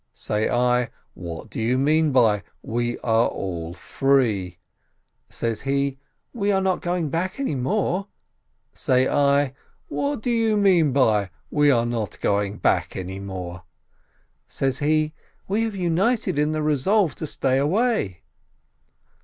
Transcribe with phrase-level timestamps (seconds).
[0.15, 4.57] Say I, "What do you mean by 'we are all free'?"
[5.29, 5.99] Says he,
[6.33, 8.07] "We are not going back any more."
[8.73, 9.53] Say I,
[9.89, 12.97] "What do you mean by 'we are not going back'?"
[14.47, 15.13] Says he,
[15.47, 18.23] "We have united in the resolve to stay away."